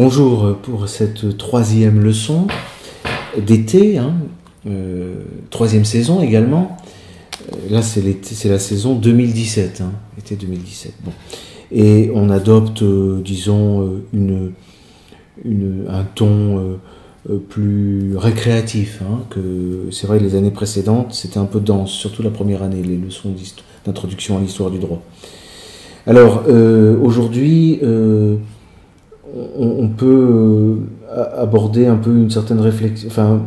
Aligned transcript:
Bonjour 0.00 0.56
pour 0.62 0.88
cette 0.88 1.36
troisième 1.38 2.00
leçon 2.00 2.46
d'été, 3.36 3.98
hein, 3.98 4.14
euh, 4.68 5.24
troisième 5.50 5.84
saison 5.84 6.22
également. 6.22 6.76
Euh, 7.52 7.56
là, 7.68 7.82
c'est 7.82 8.04
la 8.44 8.60
saison 8.60 8.94
2017, 8.94 9.80
hein, 9.80 9.90
été 10.16 10.36
2017. 10.36 10.92
Bon. 11.04 11.10
Et 11.72 12.12
on 12.14 12.30
adopte, 12.30 12.82
euh, 12.82 13.20
disons, 13.24 14.00
euh, 14.14 14.52
un 15.88 16.04
ton 16.14 16.58
euh, 16.58 16.76
euh, 17.28 17.38
plus 17.38 18.16
récréatif. 18.16 19.02
hein, 19.02 19.24
que 19.30 19.88
c'est 19.90 20.06
vrai, 20.06 20.20
les 20.20 20.36
années 20.36 20.52
précédentes, 20.52 21.12
c'était 21.12 21.38
un 21.38 21.46
peu 21.46 21.58
dense, 21.58 21.90
surtout 21.90 22.22
la 22.22 22.30
première 22.30 22.62
année, 22.62 22.84
les 22.84 22.98
leçons 22.98 23.34
d'introduction 23.84 24.38
à 24.38 24.40
l'histoire 24.40 24.70
du 24.70 24.78
droit. 24.78 25.02
Alors, 26.06 26.44
euh, 26.48 26.96
aujourd'hui, 27.02 27.80
euh, 27.82 28.36
on, 29.34 29.88
peut 29.88 30.06
euh, 30.06 30.76
aborder 31.36 31.86
un 31.86 31.96
peu 31.96 32.10
une 32.10 32.30
certaine 32.30 32.60
réflexion, 32.60 33.08
enfin, 33.08 33.42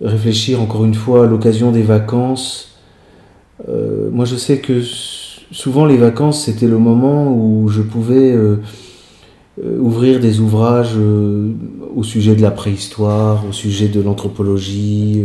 réfléchir 0.00 0.60
encore 0.60 0.84
une 0.84 0.94
fois 0.94 1.24
à 1.24 1.26
l'occasion 1.26 1.72
des 1.72 1.82
vacances. 1.82 2.78
Euh, 3.68 4.08
moi, 4.10 4.24
je 4.24 4.36
sais 4.36 4.58
que 4.58 4.82
souvent 5.50 5.86
les 5.86 5.96
vacances, 5.96 6.44
c'était 6.44 6.66
le 6.66 6.78
moment 6.78 7.32
où 7.32 7.68
je 7.68 7.82
pouvais 7.82 8.32
euh, 8.32 8.56
ouvrir 9.78 10.20
des 10.20 10.40
ouvrages 10.40 10.96
au 10.96 12.02
sujet 12.02 12.36
de 12.36 12.42
la 12.42 12.50
préhistoire, 12.50 13.44
au 13.48 13.52
sujet 13.52 13.88
de 13.88 14.00
l'anthropologie, 14.00 15.24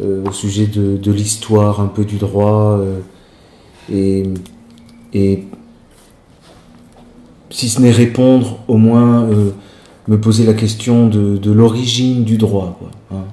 au 0.00 0.32
sujet 0.32 0.66
de, 0.66 1.10
l'histoire 1.10 1.80
un 1.80 1.86
peu 1.86 2.04
du 2.04 2.16
droit. 2.16 2.78
et 3.90 4.24
si 7.50 7.68
ce 7.68 7.80
n'est 7.80 7.90
répondre, 7.90 8.58
au 8.68 8.76
moins 8.76 9.24
euh, 9.24 9.50
me 10.06 10.20
poser 10.20 10.44
la 10.44 10.54
question 10.54 11.08
de, 11.08 11.50
l'origine 11.50 12.24
du 12.24 12.36
droit. 12.36 12.76
quoi, 12.78 12.90
hein. 13.12 13.24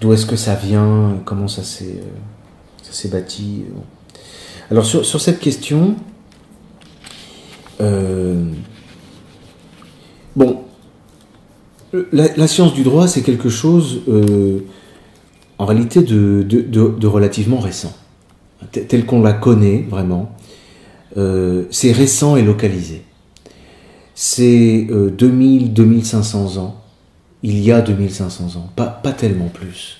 D'où 0.00 0.12
est-ce 0.12 0.26
que 0.26 0.36
ça 0.36 0.54
vient 0.54 1.18
Comment 1.24 1.48
ça 1.48 1.62
s'est 1.62 2.00
euh, 3.04 3.08
bâti. 3.08 3.64
Alors 4.70 4.84
sur, 4.86 5.20
cette 5.20 5.40
question, 5.40 5.96
euh, 7.80 8.44
bon, 10.36 10.60
la, 12.12 12.46
science 12.46 12.72
du 12.72 12.82
droit, 12.82 13.08
c'est 13.08 13.22
quelque 13.22 13.48
chose 13.48 14.02
en 15.58 15.66
réalité 15.66 16.02
de, 16.02 16.42
de- 16.42 17.06
relativement 17.06 17.58
récent, 17.58 17.92
Tel- 18.70 19.04
qu'on 19.04 19.22
la 19.22 19.32
connaît 19.32 19.86
vraiment. 19.90 20.32
C'est 21.70 21.92
récent 21.92 22.36
et 22.36 22.42
localisé. 22.42 23.02
C'est 24.22 24.86
euh, 24.90 25.08
2000, 25.08 25.72
2500 25.72 26.58
ans. 26.58 26.76
Il 27.42 27.58
y 27.60 27.72
a 27.72 27.80
2500 27.80 28.58
ans, 28.58 28.68
pas, 28.76 28.84
pas 28.84 29.12
tellement 29.12 29.48
plus. 29.48 29.98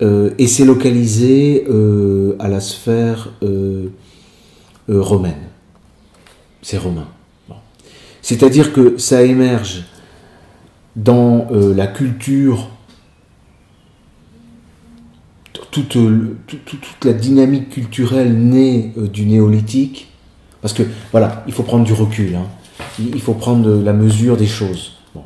Euh, 0.00 0.30
et 0.38 0.46
c'est 0.46 0.64
localisé 0.64 1.66
euh, 1.68 2.36
à 2.38 2.48
la 2.48 2.60
sphère 2.60 3.28
euh, 3.42 3.88
euh, 4.88 5.02
romaine. 5.02 5.42
C'est 6.62 6.78
romain. 6.78 7.06
C'est-à-dire 8.22 8.72
que 8.72 8.96
ça 8.96 9.22
émerge 9.22 9.84
dans 10.96 11.48
euh, 11.52 11.74
la 11.74 11.86
culture, 11.86 12.70
toute, 15.70 15.96
euh, 15.96 16.38
toute- 16.46 16.64
toute- 16.64 17.04
la 17.04 17.12
dynamique 17.12 17.68
culturelle 17.68 18.34
née 18.38 18.94
euh, 18.96 19.06
du 19.06 19.26
néolithique, 19.26 20.08
parce 20.62 20.72
que 20.72 20.84
voilà, 21.10 21.44
il 21.46 21.52
faut 21.52 21.62
prendre 21.62 21.84
du 21.84 21.92
recul, 21.92 22.34
hein. 22.34 22.46
Il 23.00 23.20
faut 23.20 23.34
prendre 23.34 23.82
la 23.82 23.92
mesure 23.92 24.36
des 24.36 24.46
choses. 24.46 24.92
Bon. 25.14 25.22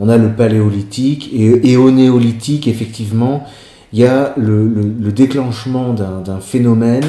On 0.00 0.08
a 0.08 0.16
le 0.18 0.32
paléolithique, 0.32 1.30
et, 1.32 1.72
et 1.72 1.76
au 1.76 1.90
néolithique, 1.90 2.66
effectivement, 2.68 3.44
il 3.92 4.00
y 4.00 4.04
a 4.04 4.32
le, 4.36 4.66
le- 4.66 4.92
le 5.00 5.12
déclenchement 5.12 5.92
d'un 5.92 6.40
phénomène 6.40 7.04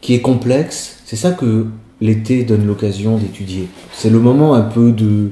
qui 0.00 0.14
est 0.14 0.20
complexe. 0.20 0.96
C'est 1.04 1.16
ça 1.16 1.30
que 1.32 1.66
l'été 2.00 2.44
donne 2.44 2.66
l'occasion 2.66 3.16
d'étudier. 3.16 3.68
C'est 3.92 4.10
le 4.10 4.18
moment 4.18 4.54
un 4.54 4.62
peu 4.62 4.90
de, 4.90 5.30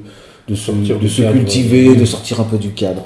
de 0.49 0.55
se, 0.55 0.67
Sortir 0.67 0.97
de 0.97 1.01
du 1.01 1.09
se 1.09 1.23
cadre. 1.23 1.35
cultiver, 1.37 1.95
de 1.97 2.05
sortir 2.05 2.41
un 2.41 2.45
peu 2.45 2.59
du 2.59 2.71
cadre. 2.71 3.05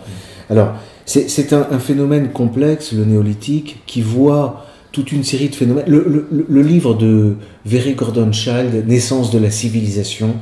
Alors, 0.50 0.74
c'est 1.06 1.52
un, 1.52 1.66
un 1.70 1.78
phénomène 1.78 2.30
complexe, 2.30 2.92
le 2.92 3.04
néolithique, 3.04 3.78
qui 3.86 4.02
voit 4.02 4.66
toute 4.92 5.12
une 5.12 5.24
série 5.24 5.48
de 5.48 5.54
phénomènes. 5.54 5.84
Le, 5.88 6.04
le- 6.06 6.26
le- 6.30 6.46
le 6.48 6.62
livre 6.62 6.94
de 6.94 7.36
Very 7.64 7.94
Gordon 7.94 8.32
Child, 8.32 8.84
Naissance 8.86 9.30
de 9.30 9.38
la 9.38 9.50
civilisation, 9.50 10.34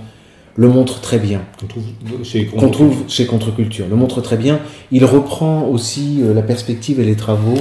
le 0.56 0.68
montre 0.68 1.00
très 1.00 1.18
bien 1.18 1.42
Qu'on 1.58 1.66
trouve 1.66 1.84
chez 2.22 2.46
qu'on 2.46 2.70
trouve 2.70 3.04
chez 3.08 3.26
Contre-Culture, 3.26 3.86
le 3.88 3.96
montre 3.96 4.20
très 4.20 4.36
bien. 4.36 4.60
Il 4.92 5.04
reprend 5.04 5.66
aussi 5.66 6.20
euh, 6.22 6.32
la 6.34 6.42
perspective 6.42 7.00
et 7.00 7.04
les 7.04 7.16
travaux 7.16 7.58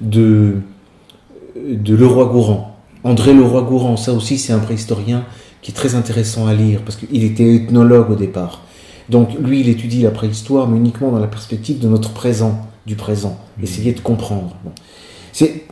de, 0.00 0.56
de 1.56 1.94
Leroy-Gourand. 1.94 2.76
André 3.04 3.34
Leroy-Gourand, 3.34 3.96
ça 3.96 4.12
aussi 4.12 4.38
c'est 4.38 4.52
un 4.52 4.58
préhistorien 4.58 5.24
qui 5.60 5.70
est 5.70 5.74
très 5.74 5.94
intéressant 5.94 6.46
à 6.46 6.54
lire 6.54 6.80
parce 6.82 6.96
qu'il 6.96 7.24
était 7.24 7.54
ethnologue 7.54 8.10
au 8.10 8.14
départ. 8.14 8.62
Donc 9.08 9.34
lui, 9.38 9.60
il 9.60 9.68
étudie 9.68 10.02
la 10.02 10.10
préhistoire, 10.10 10.68
mais 10.68 10.78
uniquement 10.78 11.10
dans 11.10 11.18
la 11.18 11.26
perspective 11.26 11.78
de 11.78 11.88
notre 11.88 12.12
présent, 12.12 12.66
du 12.86 12.96
présent, 12.96 13.38
essayer 13.62 13.92
de 13.92 14.00
comprendre. 14.00 14.56
Bon. 14.64 14.72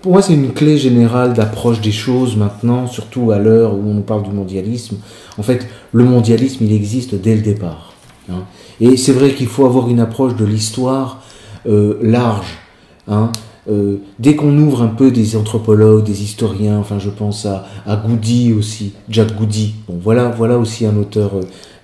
Pour 0.03 0.13
moi, 0.13 0.23
c'est 0.23 0.35
une 0.35 0.53
clé 0.53 0.77
générale 0.77 1.35
d'approche 1.35 1.81
des 1.81 1.93
choses 1.93 2.37
maintenant, 2.37 2.87
surtout 2.89 3.31
à 3.31 3.39
l'heure 3.39 3.75
où 3.75 3.83
on 3.87 3.95
nous 3.95 4.03
parle 4.03 4.25
du 4.25 4.31
mondialisme. 4.31 4.97
En 5.39 5.43
fait, 5.43 5.67
le 5.93 6.05
mondialisme, 6.05 6.65
il 6.65 6.73
existe 6.73 7.15
dès 7.15 7.37
le 7.37 7.43
départ. 7.43 7.93
hein. 8.29 8.45
Et 8.81 8.97
c'est 8.97 9.13
vrai 9.13 9.35
qu'il 9.35 9.47
faut 9.47 9.65
avoir 9.65 9.89
une 9.89 10.01
approche 10.01 10.35
de 10.37 10.45
l'histoire 10.45 11.23
euh, 11.67 11.99
large. 12.03 12.59
hein. 13.07 13.31
Euh, 13.71 13.99
dès 14.19 14.35
qu'on 14.35 14.59
ouvre 14.59 14.83
un 14.83 14.89
peu 14.89 15.13
des 15.13 15.37
anthropologues, 15.37 16.03
des 16.03 16.25
historiens, 16.25 16.79
enfin 16.79 16.99
je 16.99 17.11
pense 17.11 17.47
à, 17.47 17.65
à 17.87 17.95
Goody 17.95 18.53
aussi, 18.53 18.93
Jack 19.09 19.37
Goody, 19.37 19.77
bon 19.89 20.01
voilà, 20.03 20.31
voilà 20.31 20.59
aussi 20.59 20.85
un 20.85 20.97
auteur 20.97 21.31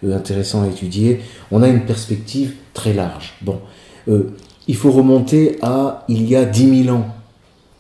euh, 0.05 0.17
intéressant 0.17 0.65
à 0.65 0.67
étudier, 0.67 1.21
on 1.53 1.63
a 1.63 1.69
une 1.69 1.83
perspective 1.83 2.55
très 2.75 2.93
large. 2.95 3.35
Bon, 3.43 3.61
il 4.67 4.75
faut 4.75 4.91
remonter 4.91 5.57
à 5.63 6.05
il 6.09 6.29
y 6.29 6.35
a 6.35 6.45
10 6.45 6.83
000 6.87 6.97
ans, 6.97 7.07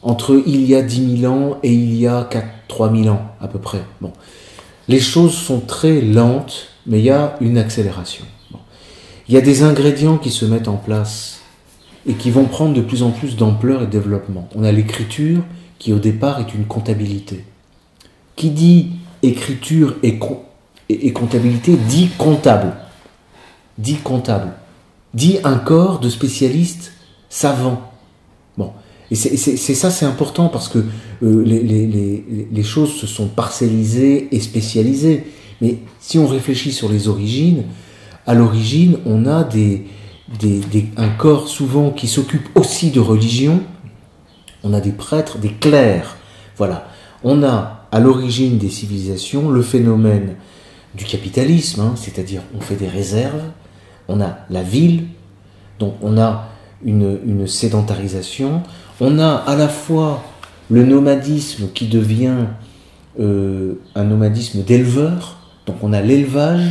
entre 0.03 0.43
il 0.47 0.65
y 0.65 0.75
a 0.75 0.83
10 0.83 1.21
000 1.21 1.33
ans 1.33 1.59
et 1.63 1.73
il 1.73 1.95
y 1.97 2.07
a 2.07 2.27
4, 2.31 2.47
3 2.69 2.95
000 2.95 3.09
ans 3.09 3.23
à 3.41 3.49
peu 3.49 3.59
près. 3.59 3.83
Bon. 4.01 4.13
Les 4.89 5.01
choses 5.01 5.35
sont 5.35 5.61
très 5.61 6.01
lentes, 6.01 6.69
mais 6.87 7.01
il 7.01 7.05
y 7.05 7.11
a 7.11 7.37
une 7.41 7.59
accélération. 7.59 8.25
Il 9.29 9.35
y 9.35 9.37
a 9.37 9.43
des 9.43 9.63
ingrédients 9.63 10.17
qui 10.17 10.31
se 10.31 10.47
mettent 10.47 10.69
en 10.69 10.77
place 10.77 11.41
et 12.07 12.15
qui 12.15 12.31
vont 12.31 12.47
prendre 12.47 12.73
de 12.73 12.81
plus 12.81 13.03
en 13.03 13.11
plus 13.11 13.37
d'ampleur 13.37 13.83
et 13.83 13.87
de 13.87 13.91
développement. 13.91 14.49
On 14.55 14.65
a 14.65 14.73
l'écriture 14.73 15.43
qui 15.79 15.93
au 15.93 15.99
départ 15.99 16.41
est 16.41 16.55
une 16.55 16.65
comptabilité. 16.65 17.45
Qui 18.37 18.51
dit 18.51 18.93
écriture 19.23 19.97
et 20.03 20.19
comptabilité 21.13 21.77
dit 21.77 22.09
comptable. 22.17 22.73
Dit 23.77 23.97
comptable. 23.97 24.53
Dit 25.13 25.39
un 25.45 25.57
corps 25.57 25.99
de 25.99 26.09
spécialistes 26.09 26.93
savants. 27.29 27.88
Et 29.11 29.15
c'est 29.15 29.75
ça, 29.75 29.91
c'est 29.91 30.05
important 30.05 30.49
parce 30.49 30.69
que 30.69 30.79
euh, 31.23 31.43
les, 31.45 31.61
les- 31.63 31.87
les- 31.87 32.49
les 32.53 32.63
choses 32.63 32.93
se 32.95 33.07
sont 33.07 33.27
parcellisées 33.29 34.29
et 34.33 34.41
spécialisées. 34.41 35.25
Mais 35.63 35.79
si 36.01 36.19
on 36.19 36.27
réfléchit 36.27 36.73
sur 36.73 36.89
les 36.91 37.09
origines, 37.09 37.65
à 38.27 38.35
l'origine, 38.35 38.99
on 39.07 39.25
a 39.27 39.45
des, 39.45 39.87
des- 40.39 40.61
des- 40.61 40.87
un 40.99 41.09
corps 41.09 41.49
souvent 41.49 41.91
qui 41.91 42.07
s'occupe 42.07 42.49
aussi 42.55 42.91
de 42.91 43.01
religion. 43.01 43.61
On 44.63 44.75
a 44.75 44.81
des 44.81 44.93
prêtres, 44.93 45.39
des 45.39 45.53
clercs. 45.53 46.17
Voilà. 46.59 46.89
On 47.25 47.43
a 47.43 47.87
à 47.91 48.01
l'origine 48.01 48.59
des 48.59 48.69
civilisations 48.69 49.49
le 49.49 49.63
phénomène 49.63 50.35
du 50.95 51.05
capitalisme, 51.05 51.81
hein, 51.81 51.95
c'est-à-dire 51.97 52.43
on 52.57 52.61
fait 52.61 52.75
des 52.77 52.89
réserves, 52.89 53.43
on 54.09 54.21
a 54.21 54.39
la 54.51 54.63
ville, 54.63 55.05
donc 55.79 55.95
on 56.03 56.19
a 56.19 56.49
une, 56.85 57.19
une 57.27 57.47
sédentarisation, 57.47 58.63
on 59.01 59.19
a 59.19 59.29
à 59.47 59.57
la 59.57 59.69
fois 59.69 60.23
le 60.71 60.85
nomadisme 60.85 61.69
qui 61.75 61.87
devient 61.87 62.35
euh, 63.21 63.75
un 63.95 64.05
nomadisme 64.05 64.63
d'éleveurs, 64.63 65.39
donc 65.67 65.77
on 65.83 65.93
a 65.93 66.01
l'élevage, 66.01 66.63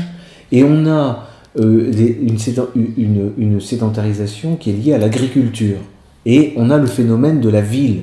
et 0.52 0.64
on 0.64 0.86
a 0.88 1.28
euh, 1.60 1.90
des- 1.92 2.20
une, 2.22 2.38
sédent- 2.38 2.70
une- 2.76 3.32
une 3.38 3.60
sédentarisation 3.60 4.56
qui 4.56 4.70
est 4.70 4.74
liée 4.74 4.94
à 4.94 4.98
l'agriculture. 4.98 5.78
Et 6.26 6.54
on 6.58 6.70
a 6.70 6.78
le 6.78 6.86
phénomène 6.88 7.42
de 7.42 7.50
la 7.50 7.62
ville, 7.62 8.02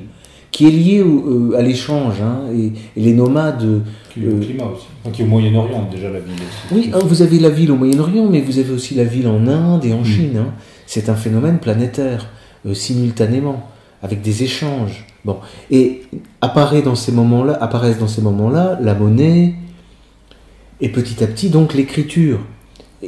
qui 0.51 0.67
est 0.67 0.71
lié 0.71 1.01
au- 1.01 1.51
euh, 1.53 1.57
à 1.57 1.61
l'échange, 1.61 2.15
hein, 2.21 2.41
et, 2.53 2.73
et 2.99 3.03
les 3.03 3.13
nomades... 3.13 3.81
Qui 4.13 4.25
est 4.25 4.27
au 4.27 4.37
climat 4.39 4.65
aussi. 4.65 4.85
Enfin, 5.03 5.11
qui 5.13 5.21
est 5.21 5.25
au 5.25 5.27
Moyen-Orient 5.29 5.87
déjà 5.91 6.09
la 6.09 6.19
ville 6.19 6.33
aussi. 6.35 6.73
oui, 6.75 6.91
hein, 6.93 6.99
vous 7.03 7.21
avez 7.21 7.39
la 7.39 7.49
ville 7.49 7.71
au 7.71 7.75
Moyen-Orient, 7.77 8.27
mais 8.29 8.41
vous 8.41 8.59
avez 8.59 8.71
aussi 8.71 8.95
la 8.95 9.03
ville 9.05 9.27
en 9.27 9.47
Inde 9.47 9.85
et 9.85 9.93
en 9.93 10.01
Mm. 10.01 10.05
Chine. 10.05 10.37
hein. 10.37 10.53
C'est 10.85 11.09
un 11.09 11.15
phénomène 11.15 11.57
planétaire, 11.59 12.27
simultanément, 12.73 13.69
avec 14.05 14.21
des 14.21 14.43
échanges. 14.43 15.05
Bon, 15.25 15.37
et 15.71 16.03
apparaît 16.41 16.83
dans 16.83 16.93
ces 16.93 17.11
moments-là, 17.11 17.57
apparaissent 17.59 17.97
dans 17.97 18.07
ces 18.07 18.21
moments-là 18.21 18.77
la 18.79 18.93
monnaie 18.93 19.55
et 20.79 20.89
petit 20.89 21.23
à 21.23 21.27
petit 21.27 21.49
donc 21.49 21.73
l'écriture. 21.73 22.39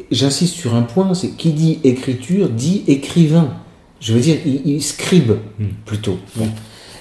j'insiste 0.10 0.56
sur 0.56 0.74
un 0.74 0.82
point, 0.82 1.14
c'est 1.14 1.30
qui 1.30 1.52
dit 1.54 1.80
écriture 1.84 2.50
dit 2.50 2.84
écrivain. 2.88 3.50
Je 4.00 4.14
veux 4.14 4.20
dire, 4.20 4.38
il, 4.46 4.82
scribe 4.82 5.34
hmm. 5.60 5.66
plutôt. 5.86 6.18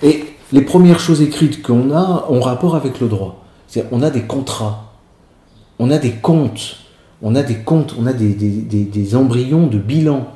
Et 0.02 0.24
les 0.52 0.62
premières 0.62 1.00
choses 1.00 1.22
écrites 1.22 1.62
qu'on 1.62 1.90
a 1.90 2.26
ont 2.28 2.40
rapport 2.40 2.76
avec 2.76 3.00
le 3.00 3.08
droit. 3.08 3.44
On 3.90 4.02
a 4.02 4.10
des 4.10 4.22
contrats, 4.22 4.92
on 5.78 5.90
a 5.90 5.98
des 5.98 6.12
comptes, 6.12 6.76
on 7.22 7.34
a 7.34 7.42
des 7.42 7.56
comptes, 7.56 7.94
on 7.98 8.06
a 8.06 8.12
des, 8.12 9.16
embryons 9.16 9.66
de 9.66 9.78
bilan 9.78 10.28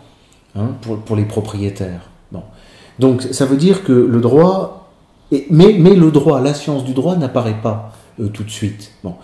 hein, 0.57 0.77
pour, 0.81 1.17
les 1.17 1.25
propriétaires. 1.25 2.10
Donc 3.01 3.23
ça 3.23 3.47
veut 3.47 3.57
dire 3.57 3.83
que 3.83 3.93
le 3.93 4.21
droit, 4.21 4.93
mais, 5.51 5.73
le 5.73 6.11
droit, 6.11 6.41
la 6.41 6.53
science 6.53 6.85
du 6.85 6.93
droit 6.93 7.17
n'apparaît 7.17 7.61
pas 7.63 7.93
euh, 8.21 8.29
tout 8.29 8.45
de 8.45 8.51
suite. 8.51 8.93
Bon. 9.03 9.15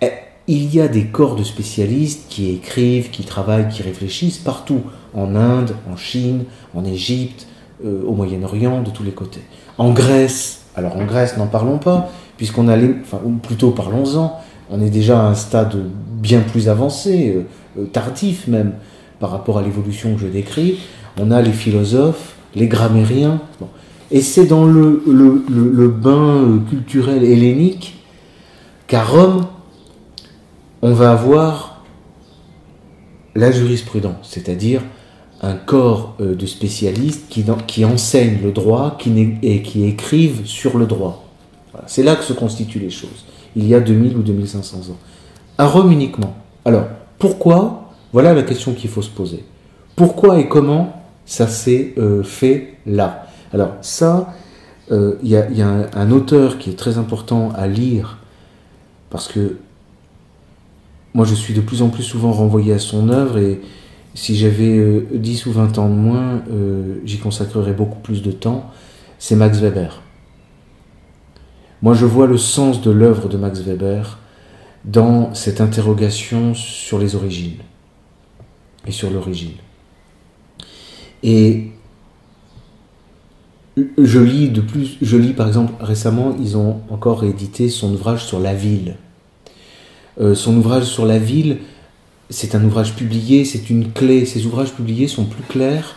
Eh, 0.00 0.12
il 0.46 0.72
y 0.72 0.80
a 0.80 0.86
des 0.86 1.06
corps 1.06 1.34
de 1.34 1.42
spécialistes 1.42 2.26
qui 2.28 2.50
écrivent, 2.50 3.10
qui 3.10 3.24
travaillent, 3.24 3.68
qui 3.68 3.82
réfléchissent 3.82 4.38
partout, 4.38 4.82
en 5.14 5.34
Inde, 5.34 5.74
en 5.92 5.96
Chine, 5.96 6.44
en 6.74 6.84
Égypte, 6.84 7.48
euh, 7.84 8.02
au 8.06 8.12
Moyen-Orient, 8.12 8.82
de 8.82 8.90
tous 8.90 9.02
les 9.02 9.10
côtés. 9.10 9.42
En 9.78 9.90
Grèce, 9.90 10.62
alors 10.76 10.96
en 10.96 11.04
Grèce, 11.04 11.36
n'en 11.36 11.48
parlons 11.48 11.78
pas, 11.78 12.10
puisqu'on 12.36 12.68
a, 12.68 12.76
enfin, 12.76 13.20
ou 13.24 13.32
plutôt 13.32 13.72
parlons-en, 13.72 14.40
on 14.70 14.80
est 14.80 14.90
déjà 14.90 15.20
à 15.20 15.24
un 15.24 15.34
stade 15.34 15.74
bien 16.20 16.40
plus 16.40 16.68
avancé, 16.68 17.34
euh, 17.34 17.80
euh, 17.80 17.86
tardif 17.86 18.46
même, 18.46 18.74
par 19.18 19.30
rapport 19.30 19.58
à 19.58 19.62
l'évolution 19.62 20.14
que 20.14 20.20
je 20.20 20.28
décris. 20.28 20.78
On 21.18 21.32
a 21.32 21.42
les 21.42 21.52
philosophes, 21.52 22.36
les 22.58 22.66
grammairiens, 22.66 23.40
et 24.10 24.20
c'est 24.20 24.46
dans 24.46 24.64
le, 24.64 25.88
bain 25.88 26.62
culturel 26.68 27.24
hellénique 27.24 27.96
qu'à 28.86 29.04
Rome, 29.04 29.46
on 30.82 30.92
va 30.92 31.12
avoir 31.12 31.82
la 33.34 33.50
jurisprudence, 33.50 34.28
c'est-à-dire 34.30 34.82
un 35.40 35.54
corps 35.54 36.16
euh, 36.20 36.34
de 36.34 36.46
spécialistes 36.46 37.26
qui, 37.28 37.44
qui 37.66 37.84
enseignent 37.84 38.40
le 38.42 38.50
droit 38.50 38.96
qui 38.98 39.38
et 39.42 39.62
qui 39.62 39.84
écrivent 39.84 40.44
sur 40.44 40.78
le 40.78 40.86
droit. 40.86 41.24
C'est 41.86 42.02
là 42.02 42.16
que 42.16 42.24
se 42.24 42.32
constituent 42.32 42.80
les 42.80 42.90
choses, 42.90 43.24
il 43.54 43.68
y 43.68 43.74
a 43.74 43.80
2000 43.80 44.16
ou 44.16 44.22
2500 44.22 44.78
ans. 44.90 44.96
À 45.58 45.66
Rome 45.66 45.92
uniquement. 45.92 46.34
Alors, 46.64 46.86
pourquoi? 47.18 47.92
Voilà 48.12 48.32
la 48.32 48.42
question 48.42 48.72
qu'il 48.72 48.90
faut 48.90 49.02
se 49.02 49.10
poser. 49.10 49.44
Pourquoi 49.94 50.40
et 50.40 50.48
comment 50.48 50.98
ça 51.28 51.46
s'est 51.46 51.92
euh, 51.98 52.22
fait 52.24 52.74
là 52.86 53.28
Alors, 53.52 53.74
ça, 53.82 54.34
euh, 54.90 55.16
il 55.22 55.28
y, 55.28 55.36
a, 55.36 55.90
un, 55.94 56.10
auteur 56.10 56.58
qui 56.58 56.70
est 56.70 56.78
très 56.78 56.96
important 56.96 57.52
à 57.54 57.66
lire, 57.66 58.18
parce 59.10 59.28
que 59.28 59.58
moi 61.12 61.26
je 61.26 61.34
suis 61.34 61.52
de 61.52 61.60
plus 61.60 61.82
en 61.82 61.90
plus 61.90 62.02
souvent 62.02 62.32
renvoyé 62.32 62.72
à 62.72 62.78
son 62.78 63.10
œuvre 63.10 63.38
et 63.38 63.60
si 64.14 64.36
j'avais 64.36 65.04
10 65.12 65.46
euh, 65.46 65.50
ou 65.50 65.52
20 65.52 65.78
ans 65.78 65.88
de 65.90 65.94
moins, 65.94 66.42
euh, 66.50 67.00
j'y 67.04 67.18
consacrerais 67.18 67.74
beaucoup 67.74 67.98
plus 67.98 68.22
de 68.22 68.32
temps, 68.32 68.70
c'est 69.18 69.36
Max 69.36 69.58
Weber. 69.58 70.02
Moi, 71.82 71.92
je 71.92 72.06
vois 72.06 72.26
le 72.26 72.38
sens 72.38 72.80
de 72.80 72.90
l'œuvre 72.90 73.28
de 73.28 73.36
Max 73.36 73.60
Weber 73.60 74.18
dans 74.86 75.34
cette 75.34 75.60
interrogation 75.60 76.54
sur 76.54 76.98
les 76.98 77.14
origines 77.14 77.58
et 78.86 78.92
sur 78.92 79.10
l'origine. 79.10 79.52
Et 81.22 81.70
je 83.96 84.18
lis 84.18 84.48
de 84.48 84.60
plus, 84.60 84.96
je 85.00 85.16
lis 85.16 85.32
par 85.32 85.46
exemple 85.46 85.72
récemment, 85.80 86.36
ils 86.40 86.56
ont 86.56 86.80
encore 86.90 87.24
édité 87.24 87.68
son 87.68 87.92
ouvrage 87.92 88.24
sur 88.24 88.40
la 88.40 88.54
ville. 88.54 88.96
Euh, 90.20 90.34
son 90.34 90.56
ouvrage 90.56 90.84
sur 90.84 91.06
la 91.06 91.18
ville, 91.18 91.58
c'est 92.30 92.54
un 92.54 92.64
ouvrage 92.64 92.94
publié, 92.94 93.44
c'est 93.44 93.70
une 93.70 93.92
clé. 93.92 94.26
Ces 94.26 94.46
ouvrages 94.46 94.72
publiés 94.72 95.08
sont 95.08 95.24
plus 95.24 95.44
clairs 95.44 95.96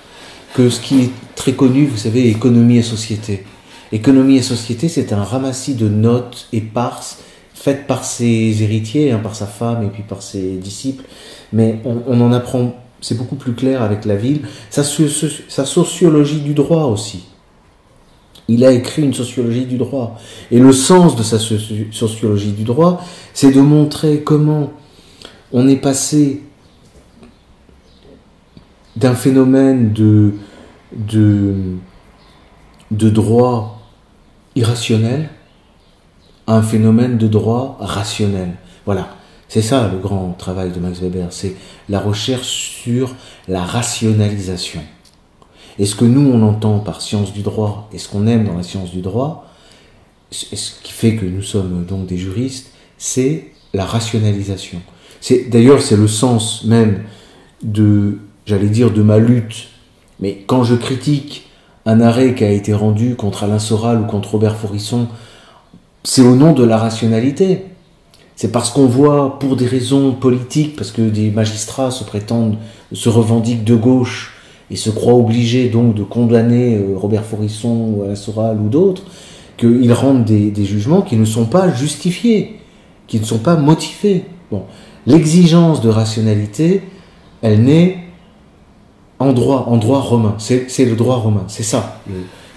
que 0.54 0.70
ce 0.70 0.80
qui 0.80 1.02
est 1.02 1.10
très 1.36 1.54
connu, 1.54 1.86
vous 1.86 1.98
savez, 1.98 2.30
économie 2.30 2.78
et 2.78 2.84
société. 2.84 3.44
Économie 3.92 4.38
et 4.38 4.42
société, 4.42 4.88
c'est 4.88 5.12
un 5.12 5.24
ramassis 5.24 5.76
de 5.76 5.90
notes 5.90 6.48
éparses 6.54 7.20
faites 7.54 7.86
par 7.88 8.04
ses 8.04 8.64
héritiers, 8.64 9.12
hein, 9.12 9.20
par 9.22 9.36
sa 9.36 9.46
femme 9.46 9.84
et 9.84 9.90
puis 9.90 10.04
par 10.04 10.22
ses 10.22 10.56
disciples. 10.58 11.04
Mais 11.54 11.80
on, 11.86 12.22
en 12.22 12.32
apprend, 12.32 12.76
c'est 13.02 13.18
beaucoup 13.18 13.36
plus 13.36 13.54
clair 13.54 13.82
avec 13.82 14.06
la 14.06 14.16
ville. 14.16 14.42
Sa, 14.70 14.84
sociologie 14.84 16.40
du 16.42 16.54
droit 16.54 16.84
aussi. 16.84 17.26
Il 18.48 18.64
a 18.64 18.72
écrit 18.72 19.02
une 19.02 19.14
sociologie 19.14 19.66
du 19.66 19.78
droit. 19.78 20.18
Et 20.52 20.60
le 20.60 20.72
sens 20.72 21.16
de 21.16 21.24
sa 21.24 21.40
sociologie 21.40 22.52
du 22.52 22.64
droit, 22.64 23.04
c'est 23.34 23.52
de 23.52 23.62
montrer 23.62 24.22
comment 24.22 24.72
on 25.52 25.68
est 25.68 25.78
passé 25.78 26.44
d'un 28.96 29.16
phénomène 29.16 29.94
de 29.94 30.34
droit 32.92 33.82
irrationnel 34.56 35.30
à 36.48 36.58
un 36.58 36.62
phénomène 36.62 37.18
de 37.18 37.28
droit 37.28 37.78
rationnel. 37.80 38.54
Voilà, 38.86 39.10
c'est 39.52 39.62
ça 39.62 39.90
le 39.92 40.00
grand 40.00 40.34
travail 40.38 40.72
de 40.72 40.80
Max 40.80 41.02
Weber, 41.02 41.28
c'est 41.32 41.56
la 41.90 42.00
recherche 42.00 42.72
sur 42.82 43.14
la 43.50 43.62
rationalisation. 43.62 44.80
Et 45.78 45.86
ce 45.86 45.94
que 45.94 46.06
nous, 46.06 46.32
on 46.32 46.42
entend 46.42 46.80
par 46.80 47.02
science 47.02 47.34
du 47.34 47.42
droit, 47.42 47.90
et 47.92 47.98
ce 47.98 48.08
qu'on 48.08 48.28
aime 48.28 48.46
dans 48.46 48.56
la 48.56 48.64
science 48.64 48.92
du 48.92 49.02
droit, 49.02 49.46
ce 50.32 50.72
qui 50.82 50.94
fait 50.94 51.18
que 51.18 51.26
nous 51.26 51.42
sommes 51.42 51.84
donc 51.84 52.06
des 52.06 52.18
juristes, 52.18 52.72
c'est 52.98 53.52
la 53.74 53.84
rationalisation. 53.84 54.82
D'ailleurs 55.50 55.82
c'est 55.82 55.98
le 55.98 56.08
sens 56.08 56.64
même 56.64 57.04
de, 57.62 58.20
j'allais 58.46 58.70
dire, 58.70 58.90
de 58.90 59.02
ma 59.02 59.18
lutte. 59.18 59.68
Mais 60.22 60.46
quand 60.48 60.64
je 60.64 60.76
critique 60.76 61.50
un 61.86 62.00
arrêt 62.00 62.36
qui 62.36 62.46
a 62.46 62.52
été 62.52 62.74
rendu 62.74 63.16
contre 63.16 63.44
Alain 63.44 63.60
Soral 63.60 64.00
ou 64.00 64.06
contre 64.06 64.32
Robert 64.32 64.56
Forisson, 64.56 65.10
c'est 66.06 66.22
au 66.22 66.38
nom 66.38 66.54
de 66.54 66.64
la 66.64 66.78
rationalité. 66.78 67.66
C'est 68.36 68.52
parce 68.52 68.72
qu'on 68.72 68.86
voit, 68.86 69.40
pour 69.40 69.56
des 69.56 69.68
raisons 69.68 70.14
politiques, 70.14 70.76
parce 70.76 70.92
que 70.92 71.02
des 71.02 71.30
magistrats 71.32 71.92
se 71.92 72.04
prétendent, 72.04 72.58
se 72.92 73.10
revendiquent 73.10 73.64
de 73.64 73.76
gauche 73.76 74.34
et 74.70 74.76
se 74.76 74.90
croient 74.90 75.16
obligés 75.16 75.70
donc 75.70 75.96
de 75.96 76.04
condamner 76.04 76.78
euh, 76.78 76.96
Robert 76.96 77.26
Forisson 77.26 77.94
ou 77.96 78.04
Alain 78.04 78.16
Soral 78.16 78.58
ou 78.60 78.70
d'autres, 78.70 79.04
qu'ils 79.58 79.94
rendent 79.94 80.26
des, 80.26 80.66
jugements 80.66 81.02
qui 81.02 81.18
ne 81.18 81.26
sont 81.26 81.46
pas 81.46 81.72
justifiés, 81.72 82.60
qui 83.08 83.20
ne 83.20 83.26
sont 83.26 83.38
pas 83.38 83.58
motivés. 83.58 84.26
Bon, 84.50 84.64
l'exigence 85.06 85.82
de 85.82 85.90
rationalité, 85.90 86.82
elle 87.42 87.64
naît 87.64 87.98
en 89.20 89.34
droit, 89.34 89.66
en 89.68 89.78
droit 89.78 90.00
romain. 90.00 90.36
C'est 90.38 90.86
le 90.86 90.96
droit 90.96 91.18
romain, 91.18 91.44
c'est 91.48 91.64
ça 91.64 92.02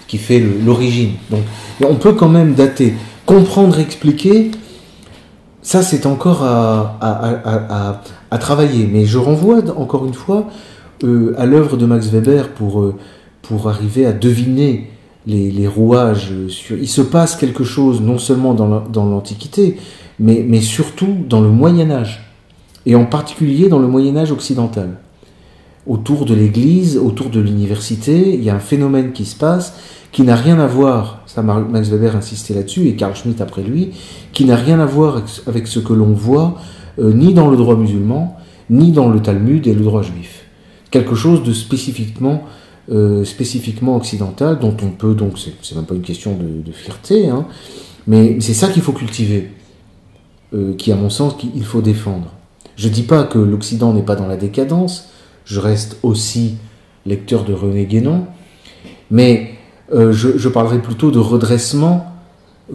qui 0.07 0.17
fait 0.17 0.39
l'origine. 0.39 1.11
Donc 1.29 1.41
on 1.83 1.95
peut 1.95 2.13
quand 2.13 2.29
même 2.29 2.53
dater. 2.53 2.93
Comprendre, 3.25 3.79
expliquer, 3.79 4.51
ça 5.65 5.81
c'est 5.81 6.05
encore 6.05 6.43
à, 6.43 8.01
travailler. 8.39 8.87
Mais 8.91 9.05
je 9.05 9.17
renvoie 9.17 9.61
encore 9.75 10.05
une 10.05 10.13
fois 10.13 10.47
euh, 11.03 11.33
à 11.37 11.45
l'œuvre 11.45 11.75
de 11.75 11.85
Max 11.85 12.07
Weber 12.07 12.49
pour, 12.49 12.81
euh, 12.81 12.95
arriver 13.65 14.05
à 14.05 14.13
deviner 14.13 14.91
les, 15.25 15.67
rouages. 15.67 16.31
Sur... 16.49 16.77
Il 16.77 16.87
se 16.87 17.01
passe 17.01 17.35
quelque 17.35 17.63
chose 17.63 17.99
non 17.99 18.19
seulement 18.19 18.53
dans 18.53 19.05
l'Antiquité, 19.05 19.77
mais, 20.19 20.45
mais 20.47 20.61
surtout 20.61 21.17
dans 21.27 21.41
le 21.41 21.49
Moyen 21.49 21.89
Âge 21.89 22.31
et 22.85 22.95
en 22.95 23.05
particulier 23.05 23.67
dans 23.67 23.79
le 23.79 23.87
Moyen 23.87 24.15
Âge 24.17 24.31
occidental. 24.31 24.97
Autour 25.87 26.25
de 26.25 26.33
l'Église, 26.33 26.97
autour 26.97 27.29
de 27.29 27.39
l'université, 27.39 28.33
il 28.33 28.43
y 28.43 28.49
a 28.49 28.55
un 28.55 28.59
phénomène 28.59 29.11
qui 29.11 29.25
se 29.25 29.35
passe 29.35 29.73
qui 30.15 30.21
n'a 30.21 30.37
rien 30.37 30.59
à 30.59 30.65
voir, 30.65 31.23
ça 31.25 31.41
Max 31.41 31.89
Weber 31.89 32.15
insistait 32.15 32.53
là-dessus, 32.53 32.87
et 32.87 32.95
Carl 32.95 33.13
Schmitt 33.13 33.41
après 33.41 33.63
lui, 33.63 33.91
qui 34.31 34.45
n'a 34.45 34.55
rien 34.55 34.79
à 34.79 34.85
voir 34.85 35.21
avec 35.45 35.67
ce 35.67 35.79
que 35.79 35.91
l'on 35.91 36.13
voit 36.13 36.55
euh, 36.99 37.11
ni 37.11 37.33
dans 37.33 37.49
le 37.49 37.57
droit 37.57 37.75
musulman, 37.75 38.37
ni 38.69 38.93
dans 38.93 39.09
le 39.09 39.21
Talmud 39.21 39.67
et 39.67 39.73
le 39.73 39.83
droit 39.83 40.03
juif. 40.03 40.45
Quelque 40.89 41.15
chose 41.15 41.43
de 41.43 41.51
spécifiquement, 41.51 42.43
euh, 42.89 43.25
spécifiquement 43.25 43.97
occidental, 43.97 44.57
dont 44.57 44.77
on 44.83 44.91
peut 44.91 45.15
donc, 45.15 45.33
c'est 45.37 45.75
même 45.75 45.83
pas 45.83 45.95
une 45.95 46.01
question 46.01 46.37
de, 46.37 46.71
fierté, 46.71 47.27
hein, 47.27 47.45
mais 48.07 48.39
c'est 48.39 48.53
ça 48.53 48.69
qu'il 48.69 48.83
faut 48.83 48.93
cultiver, 48.93 49.51
euh, 50.53 50.75
qui 50.75 50.93
à 50.93 50.95
mon 50.95 51.09
sens 51.09 51.35
qu'il 51.35 51.65
faut 51.65 51.81
défendre. 51.81 52.31
Je 52.77 52.87
dis 52.87 53.03
pas 53.03 53.23
que 53.23 53.37
l'Occident 53.37 53.91
n'est 53.91 54.01
pas 54.01 54.15
dans 54.15 54.27
la 54.27 54.37
décadence, 54.37 55.09
je 55.45 55.59
reste 55.59 55.97
aussi 56.03 56.55
lecteur 57.05 57.43
de 57.45 57.53
René 57.53 57.85
Guénon, 57.85 58.25
mais 59.11 59.51
euh, 59.93 60.11
je, 60.11 60.49
parlerai 60.49 60.79
plutôt 60.81 61.11
de 61.11 61.19
redressement 61.19 62.11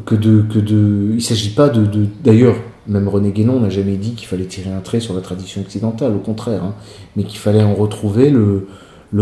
que 0.06 0.14
de... 0.14 0.42
Que 0.42 0.58
de 0.58 1.08
il 1.10 1.16
ne 1.16 1.20
s'agit 1.20 1.50
pas 1.50 1.68
de... 1.68 2.06
D'ailleurs, 2.22 2.56
même 2.86 3.08
René 3.08 3.32
Guénon 3.32 3.60
n'a 3.60 3.70
jamais 3.70 3.96
dit 3.96 4.12
qu'il 4.12 4.28
fallait 4.28 4.44
tirer 4.44 4.70
un 4.70 4.80
trait 4.80 5.00
sur 5.00 5.14
la 5.14 5.20
tradition 5.20 5.60
occidentale, 5.60 6.14
au 6.14 6.20
contraire, 6.20 6.64
hein, 6.64 6.74
mais 7.16 7.24
qu'il 7.24 7.38
fallait 7.38 7.62
en 7.62 7.74
retrouver 7.74 8.30
le, 8.30 8.66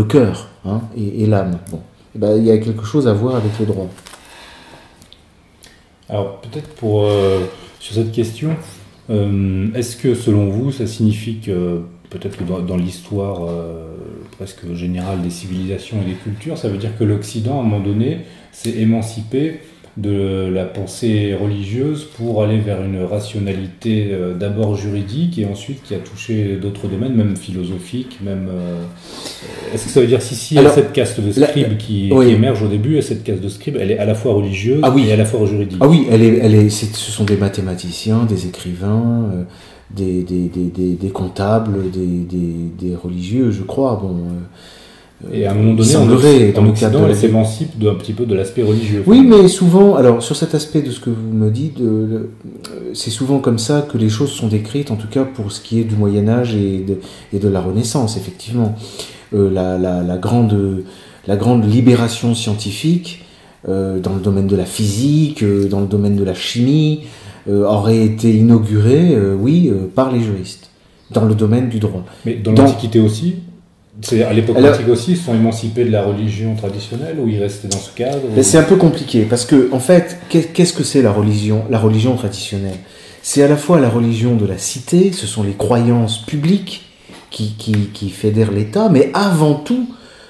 cœur 0.03 0.47
hein, 0.65 0.81
et, 0.95 1.25
l'âme. 1.25 1.57
Bon. 1.71 1.81
Eh 2.15 2.19
ben, 2.19 2.37
il 2.37 2.45
y 2.45 2.51
a 2.51 2.57
quelque 2.57 2.85
chose 2.85 3.07
à 3.07 3.13
voir 3.13 3.35
avec 3.35 3.57
le 3.59 3.65
droit. 3.65 3.89
Alors 6.07 6.41
peut-être 6.41 6.69
pour 6.69 7.05
euh, 7.05 7.41
sur 7.79 7.93
cette 7.93 8.11
question, 8.11 8.55
euh, 9.11 9.67
est-ce 9.75 9.95
que 9.95 10.15
selon 10.15 10.49
vous, 10.49 10.71
ça 10.71 10.87
signifie 10.87 11.39
que 11.39 11.81
peut-être 12.09 12.37
que 12.37 12.43
dans, 12.43 12.77
l'histoire 12.77 13.47
presque 14.31 14.73
générale 14.73 15.21
des 15.21 15.29
civilisations 15.29 15.97
et 16.01 16.09
des 16.09 16.15
cultures, 16.15 16.57
ça 16.57 16.69
veut 16.69 16.77
dire 16.77 16.97
que 16.97 17.03
l'Occident, 17.03 17.57
à 17.57 17.59
un 17.61 17.63
moment 17.63 17.79
donné, 17.79 18.19
s'est 18.51 18.77
émancipé 18.77 19.59
de 19.97 20.49
la 20.53 20.65
pensée 20.65 21.35
religieuse 21.39 22.05
pour 22.05 22.43
aller 22.43 22.59
vers 22.59 22.81
une 22.83 23.03
rationalité 23.03 24.09
euh, 24.11 24.33
d'abord 24.33 24.75
juridique 24.75 25.37
et 25.37 25.45
ensuite 25.45 25.83
qui 25.83 25.93
a 25.93 25.97
touché 25.97 26.55
d'autres 26.55 26.87
domaines, 26.87 27.15
même 27.15 27.35
philosophiques, 27.35 28.19
même... 28.23 28.47
Euh, 28.49 28.83
est-ce 29.73 29.85
que 29.85 29.91
ça 29.91 29.99
veut 29.99 30.07
dire 30.07 30.21
si, 30.21 30.35
si, 30.35 30.57
a 30.57 30.69
cette 30.69 30.93
caste 30.93 31.19
de 31.19 31.31
scribes 31.31 31.77
qui, 31.77 32.11
émerge 32.11 32.63
au 32.63 32.67
début, 32.67 32.97
et 32.97 33.01
cette 33.01 33.23
caste 33.23 33.41
de 33.41 33.49
scribes, 33.49 33.77
elle 33.79 33.91
est 33.91 33.97
à 33.97 34.05
la 34.05 34.15
fois 34.15 34.33
religieuse 34.33 34.81
ah 34.83 34.93
et 34.97 35.11
à 35.11 35.17
la 35.17 35.25
fois 35.25 35.45
juridique. 35.45 35.79
Ah 35.81 35.87
oui, 35.87 36.07
elle 36.09 36.23
est, 36.23 36.37
elle 36.37 36.55
est, 36.55 36.69
ce 36.69 37.11
sont 37.11 37.25
des 37.25 37.37
mathématiciens, 37.37 38.25
des 38.25 38.47
écrivains... 38.47 39.29
Euh, 39.33 39.43
des, 39.91 40.23
des, 40.23 40.47
des, 40.47 40.95
des, 40.95 41.09
comptables, 41.09 41.89
des, 41.91 42.95
religieux, 42.95 43.51
je 43.51 43.63
crois. 43.63 43.99
Bon, 44.01 44.15
et 45.33 45.45
à 45.45 45.51
un 45.51 45.53
moment 45.53 45.73
donné, 45.73 45.89
semblerait, 45.89 46.51
dans 46.53 46.63
l'Occident, 46.63 47.05
elle 47.07 47.15
s'émancipe 47.15 47.77
d'un 47.77 47.95
petit 47.95 48.13
peu 48.13 48.25
de 48.25 48.35
l'aspect 48.35 48.63
religieux. 48.63 49.03
Oui, 49.05 49.21
mais 49.21 49.47
souvent, 49.47 49.95
alors 49.95 50.23
sur 50.23 50.35
cet 50.35 50.55
aspect 50.55 50.81
de 50.81 50.91
ce 50.91 50.99
que 50.99 51.09
vous 51.09 51.33
me 51.33 51.49
dites, 51.49 51.79
c'est 52.93 53.09
souvent 53.09 53.39
comme 53.39 53.59
ça 53.59 53.81
que 53.81 53.97
les 53.97 54.09
choses 54.09 54.31
sont 54.31 54.47
décrites, 54.47 54.91
en 54.91 54.95
tout 54.95 55.09
cas 55.09 55.25
pour 55.25 55.51
ce 55.51 55.59
qui 55.59 55.79
est 55.79 55.83
du 55.83 55.95
Moyen 55.95 56.29
Âge 56.29 56.55
et 56.55 56.79
de, 56.79 56.99
et 57.33 57.39
de 57.39 57.49
la 57.49 57.59
Renaissance, 57.59 58.15
effectivement. 58.15 58.75
Euh, 59.33 59.51
la, 59.51 59.77
la, 59.77 60.01
la, 60.01 60.17
grande, 60.17 60.83
la 61.27 61.35
grande 61.35 61.69
libération 61.69 62.33
scientifique 62.33 63.25
euh, 63.67 63.99
dans 63.99 64.13
le 64.13 64.21
domaine 64.21 64.47
de 64.47 64.55
la 64.55 64.65
physique, 64.65 65.43
euh, 65.43 65.67
dans 65.67 65.81
le 65.81 65.85
domaine 65.87 66.15
de 66.15 66.23
la 66.23 66.33
chimie, 66.33 67.01
euh, 67.01 67.05
aurait 67.49 68.03
été 68.03 68.33
inaugurée, 68.33 69.15
euh, 69.15 69.35
oui, 69.39 69.69
euh, 69.71 69.87
par 69.93 70.11
les 70.11 70.21
juristes, 70.21 70.69
dans 71.11 71.25
le 71.25 71.35
domaine 71.35 71.69
du 71.69 71.79
droit. 71.79 72.05
Mais 72.25 72.35
dans 72.35 72.51
l'Antiquité 72.51 72.99
aussi 72.99 73.35
c'est 74.01 74.23
à 74.23 74.31
l'époque 74.31 74.57
antique 74.57 74.87
aussi, 74.87 75.11
ils 75.11 75.17
sont 75.17 75.33
émancipés 75.33 75.83
de 75.83 75.91
la 75.91 76.03
religion 76.03 76.55
traditionnelle 76.55 77.17
ou 77.19 77.27
ils 77.27 77.39
restaient 77.39 77.67
dans 77.67 77.79
ce 77.79 77.91
cadre 77.91 78.21
C'est 78.41 78.57
un 78.57 78.63
peu 78.63 78.77
compliqué 78.77 79.23
parce 79.23 79.45
que 79.45 79.69
en 79.73 79.79
fait, 79.79 80.19
qu'est-ce 80.29 80.73
que 80.73 80.83
c'est 80.83 81.01
la 81.01 81.11
religion 81.11 81.65
La 81.69 81.79
religion 81.79 82.15
traditionnelle, 82.15 82.77
c'est 83.21 83.43
à 83.43 83.47
la 83.47 83.57
fois 83.57 83.79
la 83.79 83.89
religion 83.89 84.35
de 84.35 84.45
la 84.45 84.57
cité, 84.57 85.11
ce 85.11 85.27
sont 85.27 85.43
les 85.43 85.53
croyances 85.53 86.25
publiques 86.25 86.85
qui, 87.29 87.55
qui, 87.57 87.73
qui 87.93 88.09
fédèrent 88.09 88.51
l'État, 88.51 88.89
mais 88.89 89.11
avant 89.13 89.55
tout, 89.55 89.87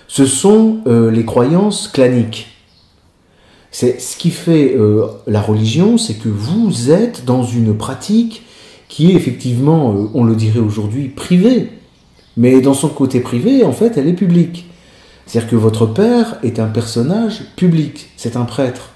ce 0.07 0.25
sont 0.25 0.79
euh, 0.87 1.11
les 1.11 1.23
croyances 1.23 1.87
claniques. 1.87 2.47
C'est 3.71 3.99
ce 4.01 4.17
qui 4.17 4.31
fait 4.31 4.75
euh, 4.75 5.05
la 5.27 5.41
religion, 5.41 5.97
c'est 5.97 6.15
que 6.15 6.29
vous 6.29 6.91
êtes 6.91 7.25
dans 7.25 7.43
une 7.43 7.75
pratique 7.77 8.43
qui 8.87 9.11
est 9.11 9.15
effectivement, 9.15 9.93
euh, 9.93 10.09
on 10.13 10.23
le 10.23 10.35
dirait 10.35 10.59
aujourd'hui, 10.59 11.09
privée 11.09 11.69
mais 12.39 12.61
dans 12.61 12.73
son 12.73 12.87
côté 12.87 13.19
privé, 13.19 13.65
en 13.65 13.73
fait, 13.73 13.97
elle 13.97 14.07
est 14.07 14.13
publique. 14.13 14.65
C'est-à-dire 15.25 15.49
que 15.49 15.55
votre 15.57 15.85
père 15.85 16.37
est 16.41 16.57
un 16.57 16.67
personnage 16.67 17.43
public, 17.57 18.09
c'est 18.15 18.37
un 18.37 18.45
prêtre. 18.45 18.91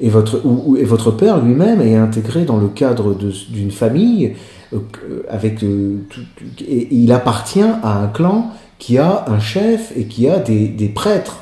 Et 0.00 0.08
votre, 0.08 1.10
père 1.12 1.44
lui-même 1.44 1.82
est 1.82 1.94
intégré 1.94 2.44
dans 2.46 2.56
le 2.56 2.68
cadre 2.68 3.14
d'une 3.14 3.70
famille, 3.70 4.34
euh, 4.72 4.78
avec, 5.28 5.62
euh, 5.62 5.98
et 6.66 6.88
il 6.90 7.12
appartient 7.12 7.60
à 7.60 8.02
un 8.02 8.08
clan 8.08 8.50
qui 8.78 8.96
a 8.96 9.26
un 9.28 9.38
chef 9.38 9.92
et 9.94 10.06
qui 10.06 10.26
a 10.26 10.38
des 10.38 10.92
prêtres. 10.92 11.41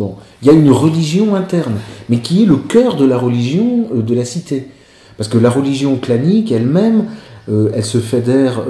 Bon, 0.00 0.16
il 0.42 0.48
y 0.48 0.50
a 0.50 0.54
une 0.54 0.72
religion 0.72 1.36
interne, 1.36 1.74
mais 2.08 2.18
qui 2.18 2.42
est 2.42 2.46
le 2.46 2.56
cœur 2.56 2.96
de 2.96 3.04
la 3.04 3.16
religion 3.16 3.86
euh, 3.94 4.02
de 4.02 4.14
la 4.16 4.24
cité. 4.24 4.66
Parce 5.16 5.28
que 5.28 5.38
la 5.38 5.50
religion 5.50 5.96
clanique 5.96 6.50
elle-même, 6.50 7.04
elle 7.46 7.84
se 7.84 7.98
fédère 7.98 8.62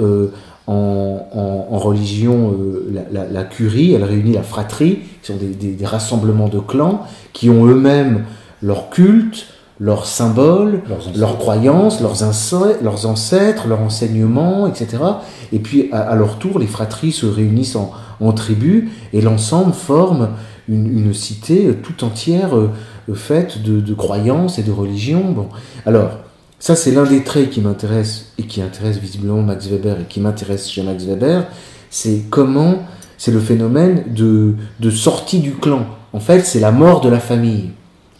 en, 0.67 1.77
religion 1.77 2.53
euh, 2.53 2.93
la, 3.11 3.43
curie, 3.43 3.93
elle 3.93 4.03
réunit 4.03 4.33
la 4.33 4.43
fratrie, 4.43 4.99
qui 5.21 5.31
sont 5.31 5.37
des, 5.37 5.85
rassemblements 5.85 6.49
de 6.49 6.59
clans 6.59 7.05
qui 7.33 7.49
ont 7.49 7.65
eux-mêmes 7.65 8.25
leur 8.61 8.89
culte, 8.89 9.47
leurs 9.81 10.05
symboles, 10.05 10.83
leurs, 11.15 11.39
croyances, 11.39 12.01
leurs, 12.01 12.21
ancêtres, 12.21 12.83
leurs 12.83 13.07
ancêtres, 13.07 13.67
leurs 13.67 13.81
enseignements, 13.81 14.67
etc. 14.67 15.03
Et 15.51 15.57
puis 15.57 15.89
à, 15.91 16.13
leur 16.15 16.37
tour, 16.37 16.59
les 16.59 16.67
fratries 16.67 17.11
se 17.11 17.25
réunissent 17.25 17.75
en, 17.75 17.91
en 18.19 18.31
tribus 18.31 18.89
et 19.11 19.21
l'ensemble 19.21 19.73
forme 19.73 20.29
une, 20.69 21.11
cité 21.15 21.75
tout 21.81 22.03
entière 22.05 22.55
euh, 22.55 22.69
faite 23.15 23.63
de, 23.63 23.81
de, 23.81 23.93
croyances 23.95 24.59
et 24.59 24.63
de 24.63 24.71
religions. 24.71 25.31
Bon. 25.31 25.49
Alors, 25.87 26.11
ça, 26.59 26.75
c'est 26.75 26.91
l'un 26.91 27.03
des 27.03 27.23
traits 27.23 27.49
qui 27.49 27.59
m'intéresse 27.59 28.33
et 28.37 28.43
qui 28.43 28.61
intéresse 28.61 28.99
visiblement 28.99 29.41
Max 29.41 29.65
Weber 29.65 30.01
et 30.01 30.05
qui 30.07 30.19
m'intéresse 30.19 30.69
chez 30.69 30.83
Max 30.83 31.05
Weber. 31.05 31.47
C'est 31.89 32.25
comment, 32.29 32.83
c'est 33.17 33.31
le 33.31 33.39
phénomène 33.39 34.03
de, 34.13 34.53
de 34.79 34.89
sortie 34.91 35.39
du 35.39 35.53
clan. 35.53 35.87
En 36.13 36.19
fait, 36.19 36.45
c'est 36.45 36.59
la 36.59 36.71
mort 36.71 37.01
de 37.01 37.09
la 37.09 37.19
famille. 37.19 37.71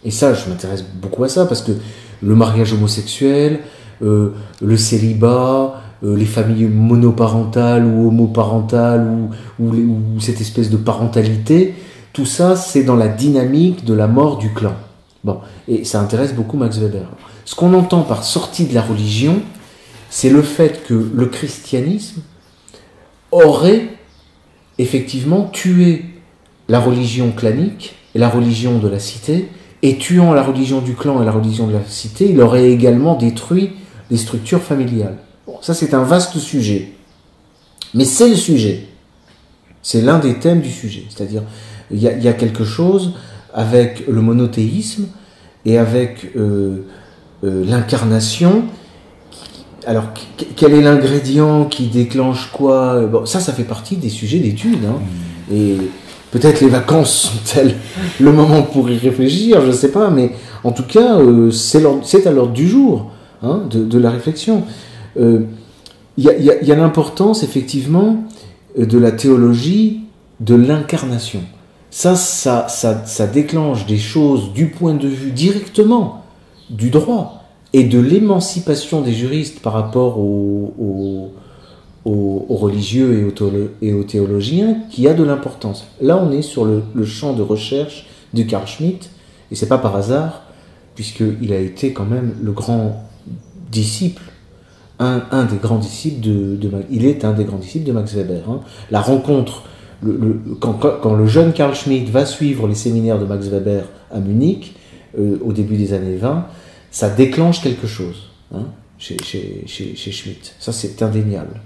Et 0.03 0.11
ça, 0.11 0.33
je 0.33 0.49
m'intéresse 0.49 0.83
beaucoup 0.83 1.23
à 1.23 1.29
ça 1.29 1.45
parce 1.45 1.61
que 1.61 1.73
le 2.21 2.35
mariage 2.35 2.73
homosexuel, 2.73 3.59
euh, 4.01 4.33
le 4.61 4.77
célibat, 4.77 5.81
euh, 6.03 6.15
les 6.15 6.25
familles 6.25 6.65
monoparentales 6.65 7.85
ou 7.85 8.07
homoparentales 8.07 9.07
ou, 9.59 9.65
ou, 9.65 10.19
cette 10.19 10.41
espèce 10.41 10.69
de 10.69 10.77
parentalité, 10.77 11.75
tout 12.13 12.25
ça, 12.25 12.55
c'est 12.55 12.83
dans 12.83 12.95
la 12.95 13.07
dynamique 13.07 13.85
de 13.85 13.93
la 13.93 14.07
mort 14.07 14.37
du 14.37 14.53
clan. 14.53 14.73
Bon, 15.23 15.39
et 15.67 15.83
ça 15.83 16.01
intéresse 16.01 16.33
beaucoup 16.33 16.57
Max 16.57 16.77
Weber. 16.79 17.07
Ce 17.45 17.53
qu'on 17.53 17.73
entend 17.73 18.01
par 18.01 18.23
sortie 18.23 18.65
de 18.65 18.73
la 18.73 18.81
religion, 18.81 19.41
c'est 20.09 20.29
le 20.29 20.41
fait 20.41 20.83
que 20.85 20.93
le 20.93 21.25
christianisme 21.27 22.21
aurait 23.31 23.89
effectivement 24.77 25.43
tué 25.43 26.05
la 26.67 26.79
religion 26.79 27.31
clanique 27.31 27.95
et 28.15 28.19
la 28.19 28.29
religion 28.29 28.79
de 28.79 28.87
la 28.87 28.99
cité, 28.99 29.47
et 29.83 29.97
tuant 29.97 30.33
la 30.33 30.43
religion 30.43 30.81
du 30.81 30.93
clan 30.93 31.21
et 31.21 31.25
la 31.25 31.31
religion 31.31 31.67
de 31.67 31.73
la 31.73 31.83
cité, 31.87 32.29
il 32.29 32.39
aurait 32.41 32.69
également 32.71 33.15
détruit 33.15 33.71
les 34.09 34.17
structures 34.17 34.61
familiales. 34.61 35.17
Bon, 35.47 35.55
ça 35.61 35.73
c'est 35.73 35.93
un 35.93 36.03
vaste 36.03 36.37
sujet. 36.37 36.93
Mais 37.93 38.05
c'est 38.05 38.29
le 38.29 38.35
sujet. 38.35 38.87
C'est 39.81 40.01
l'un 40.01 40.19
des 40.19 40.35
thèmes 40.35 40.61
du 40.61 40.69
sujet. 40.69 41.03
C'est-à-dire, 41.09 41.43
il 41.89 41.99
y, 41.99 42.27
a 42.27 42.33
quelque 42.33 42.63
chose 42.63 43.13
avec 43.53 44.07
le 44.07 44.21
monothéisme 44.21 45.07
et 45.65 45.77
avec 45.77 46.31
euh, 46.37 46.85
euh, 47.43 47.65
l'incarnation. 47.65 48.63
Alors, 49.85 50.05
quel 50.55 50.73
est 50.73 50.81
l'ingrédient 50.81 51.65
qui 51.65 51.87
déclenche 51.87 52.51
quoi? 52.51 53.01
Bon, 53.07 53.25
Ça, 53.25 53.39
ça 53.39 53.51
fait 53.51 53.63
partie 53.63 53.97
des 53.97 54.09
sujets 54.09 54.39
d'étude. 54.39 54.85
Hein. 54.85 54.99
Mm. 55.49 55.53
Et 55.53 55.77
peut-être 56.31 56.61
les 56.61 56.69
vacances 56.69 57.31
sont-elles 57.31 57.75
le 58.19 58.31
moment 58.31 58.63
pour 58.63 58.89
y 58.89 58.97
réfléchir, 58.97 59.61
je 59.61 59.67
ne 59.67 59.71
sais 59.71 59.91
pas, 59.91 60.09
mais 60.09 60.31
en 60.63 60.71
tout 60.71 60.83
cas, 60.83 61.17
euh, 61.19 61.51
c'est 61.51 62.27
à 62.27 62.31
l'ordre 62.31 62.53
du 62.53 62.67
jour 62.67 63.11
hein, 63.43 63.63
de, 63.69 63.97
la 63.97 64.11
réflexion. 64.11 64.63
Euh, 65.19 65.41
il 66.17 66.23
y 66.25 66.71
a, 66.71 66.75
l'importance, 66.75 67.43
effectivement, 67.43 68.23
de 68.77 68.97
la 68.97 69.11
théologie 69.11 70.01
de 70.39 70.55
l'incarnation. 70.55 71.41
Ça, 71.89 72.15
ça, 72.15 72.67
ça, 72.67 73.05
ça 73.05 73.27
déclenche 73.27 73.85
des 73.85 73.97
choses 73.97 74.53
du 74.53 74.67
point 74.67 74.93
de 74.93 75.07
vue 75.07 75.31
directement 75.31 76.23
du 76.69 76.89
droit 76.89 77.43
et 77.73 77.83
de 77.83 77.99
l'émancipation 77.99 79.01
des 79.01 79.13
juristes 79.13 79.59
par 79.59 79.73
rapport 79.73 80.19
aux, 80.19 81.31
religieux 82.05 83.31
et 83.81 83.93
aux, 83.93 84.03
théologiens 84.03 84.77
qui 84.89 85.07
a 85.07 85.13
de 85.13 85.23
l'importance. 85.23 85.87
Là, 86.01 86.17
on 86.17 86.31
est 86.31 86.41
sur 86.41 86.65
le, 86.65 87.05
champ 87.05 87.33
de 87.33 87.41
recherche 87.41 88.07
de 88.33 88.43
Carl 88.43 88.65
Schmitt, 88.67 89.09
et 89.51 89.55
c'est 89.55 89.67
pas 89.67 89.77
par 89.77 89.95
hasard, 89.95 90.43
puisqu'il 90.95 91.53
a 91.53 91.59
été 91.59 91.93
quand 91.93 92.05
même 92.05 92.33
le 92.41 92.51
grand 92.51 93.03
disciple, 93.71 94.23
un, 94.99 95.45
des 95.45 95.57
grands 95.57 95.79
disciples 95.79 96.21
de, 96.21 96.57
Il 96.91 97.05
est 97.05 97.25
un 97.25 97.33
des 97.33 97.43
grands 97.43 97.57
disciples 97.57 97.85
de 97.85 97.91
Max 97.91 98.13
Weber. 98.13 98.47
Hein. 98.49 98.59
La 98.91 99.01
rencontre, 99.01 99.63
quand, 100.59 100.73
quand, 100.73 101.15
le 101.15 101.25
jeune 101.25 101.53
Carl 101.53 101.73
Schmitt 101.73 102.09
va 102.09 102.25
suivre 102.25 102.67
les 102.67 102.75
séminaires 102.75 103.19
de 103.19 103.25
Max 103.25 103.47
Weber 103.47 103.85
à 104.11 104.19
Munich, 104.19 104.75
euh, 105.17 105.37
au 105.43 105.53
début 105.53 105.75
des 105.75 105.93
années 105.93 106.17
20, 106.17 106.45
ça 106.91 107.09
déclenche 107.09 107.61
quelque 107.61 107.87
chose 107.87 108.29
hein, 108.53 108.65
chez, 109.01 109.17
chez, 109.23 109.95
chez, 109.95 110.11
Schmitt. 110.11 110.55
Ça, 110.59 110.71
c'est 110.71 111.01
indéniable. 111.01 111.59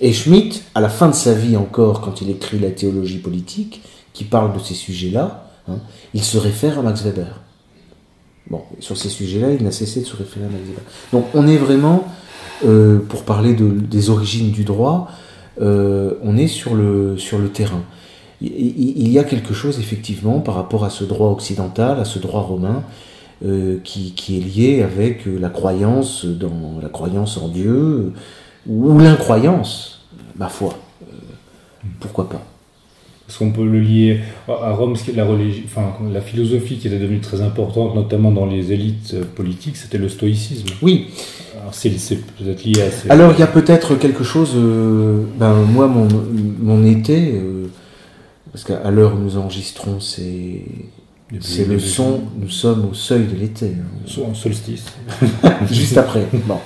Et 0.00 0.12
Schmitt, 0.12 0.62
à 0.74 0.80
la 0.80 0.90
fin 0.90 1.08
de 1.08 1.14
sa 1.14 1.32
vie 1.32 1.56
encore, 1.56 2.02
quand 2.02 2.20
il 2.20 2.30
écrit 2.30 2.58
la 2.58 2.70
théologie 2.70 3.18
politique, 3.18 3.82
qui 4.12 4.24
parle 4.24 4.52
de 4.52 4.58
ces 4.58 4.74
sujets-là, 4.74 5.48
hein, 5.68 5.78
il 6.12 6.22
se 6.22 6.36
réfère 6.36 6.78
à 6.78 6.82
Max 6.82 7.02
Weber. 7.02 7.40
Bon, 8.50 8.62
sur 8.80 8.98
ces 8.98 9.08
sujets-là, 9.08 9.52
il 9.52 9.64
n'a 9.64 9.70
cessé 9.70 10.00
de 10.00 10.04
se 10.04 10.14
référer 10.14 10.44
à 10.44 10.48
Max 10.48 10.62
Weber. 10.66 10.82
Donc 11.12 11.26
on 11.32 11.48
est 11.48 11.56
vraiment, 11.56 12.06
euh, 12.66 12.98
pour 12.98 13.22
parler 13.22 13.54
de, 13.54 13.70
des 13.70 14.10
origines 14.10 14.50
du 14.50 14.64
droit, 14.64 15.08
euh, 15.62 16.14
on 16.22 16.36
est 16.36 16.48
sur 16.48 16.74
le, 16.74 17.16
sur 17.16 17.38
le 17.38 17.48
terrain. 17.48 17.82
Il 18.42 19.08
y 19.08 19.20
a 19.20 19.24
quelque 19.24 19.54
chose, 19.54 19.78
effectivement, 19.78 20.40
par 20.40 20.56
rapport 20.56 20.84
à 20.84 20.90
ce 20.90 21.04
droit 21.04 21.30
occidental, 21.30 22.00
à 22.00 22.04
ce 22.04 22.18
droit 22.18 22.40
romain, 22.40 22.82
euh, 23.44 23.78
qui, 23.82 24.12
qui, 24.12 24.38
est 24.38 24.40
lié 24.40 24.82
avec 24.82 25.26
euh, 25.26 25.38
la 25.38 25.48
croyance 25.48 26.24
dans 26.24 26.78
la 26.80 26.88
croyance 26.88 27.38
en 27.38 27.48
Dieu 27.48 28.12
ou 28.66 28.98
l'incroyance. 28.98 30.06
ma 30.36 30.48
foi, 30.48 30.78
euh, 31.02 31.06
pourquoi 32.00 32.28
pas? 32.28 32.42
Parce 33.26 33.38
qu'on 33.38 33.50
peut 33.50 33.64
le 33.64 33.80
lier 33.80 34.20
à 34.46 34.72
Rome, 34.72 34.94
la, 35.14 35.24
religion, 35.24 35.62
enfin, 35.64 35.94
la 36.12 36.20
philosophie 36.20 36.76
qui 36.76 36.88
était 36.88 36.98
devenue 36.98 37.20
très 37.20 37.40
importante, 37.40 37.94
notamment 37.94 38.30
dans 38.30 38.46
les 38.46 38.72
élites 38.72 39.24
politiques, 39.34 39.76
c'était 39.76 39.98
le 39.98 40.08
stoïcisme. 40.08 40.66
Oui. 40.82 41.08
Alors 41.62 41.74
c'est 41.74 41.90
c'est 41.98 42.16
peut-être 42.16 42.64
lié 42.64 42.82
à 42.82 42.90
ces... 42.90 43.10
Alors 43.10 43.32
il 43.32 43.38
y 43.38 43.42
a 43.42 43.46
peut-être 43.46 43.94
quelque 43.94 44.24
chose, 44.24 44.52
euh, 44.56 45.22
ben, 45.38 45.54
moi 45.54 45.86
mon, 45.86 46.08
mon 46.60 46.84
été, 46.84 47.32
euh, 47.34 47.68
parce 48.50 48.64
qu'à 48.64 48.90
l'heure 48.90 49.14
où 49.14 49.18
nous 49.18 49.36
enregistrons, 49.36 50.00
c'est 50.00 50.62
c'est 51.40 51.66
le 51.66 51.78
son, 51.78 52.20
nous 52.40 52.50
sommes 52.50 52.86
au 52.90 52.94
seuil 52.94 53.24
de 53.26 53.36
l'été. 53.38 53.66
hein. 53.78 53.84
Sol- 54.06 54.34
solstice. 54.34 54.84
juste 55.70 55.96
après. 55.96 56.26
Bon. 56.46 56.58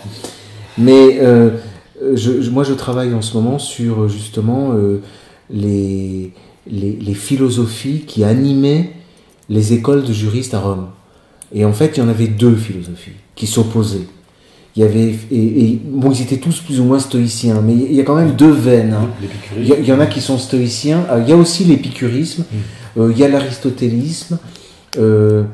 Mais 0.78 1.18
euh, 1.20 1.50
je, 2.14 2.50
moi, 2.50 2.64
je 2.64 2.73
travaille 2.75 3.14
en 3.14 3.23
ce 3.23 3.35
moment 3.37 3.58
sur 3.58 4.02
euh, 4.02 4.08
justement 4.08 4.73
euh, 4.75 5.00
les, 5.50 6.32
les, 6.70 6.99
les 7.00 7.14
philosophies 7.14 8.04
qui 8.06 8.25
animaient 8.25 8.90
les 9.49 9.73
écoles 9.73 10.04
de 10.04 10.12
juristes 10.12 10.54
à 10.54 10.61
Rome. 10.61 10.88
Et 11.54 11.64
en 11.64 11.73
fait, 11.73 11.96
il 11.96 12.00
y 12.00 12.02
en 12.02 12.08
avait 12.08 12.26
deux 12.26 12.56
philosophies 12.56 13.12
qui 13.37 13.46
s'opposaient. 13.46 14.06
Il 14.75 14.80
y 14.82 14.85
avait, 14.85 15.14
et, 15.30 15.37
et- 15.70 15.80
bon, 15.82 16.11
ils 16.11 16.20
étaient 16.20 16.37
tous 16.37 16.58
plus 16.61 16.80
ou 16.80 16.85
moins 16.85 16.99
stoïciens, 16.99 17.62
mais 17.62 17.73
il 17.73 17.94
y 17.94 18.00
a 18.00 18.04
quand 18.04 18.16
même 18.16 18.32
deux 18.35 18.50
veines. 18.50 18.92
hein. 18.92 19.08
Il 19.23 19.25
y, 19.64 19.68
L'épicurisme. 19.68 19.73
a- 19.73 19.76
il 19.78 19.88
y 19.88 19.92
en 19.92 20.00
a 20.00 20.06
qui 20.06 20.20
sont 20.20 20.37
stoïciens. 20.37 21.06
Ah, 21.08 21.18
Il 21.20 21.28
y 21.28 21.32
a 21.32 21.37
aussi 21.37 21.64
l'épicurisme. 21.64 22.42
euh, 22.52 22.56
il 22.97 23.19
y 23.19 23.25
a 23.25 23.29
l'aristotélisme. 23.29 24.38
euh, 24.99 25.45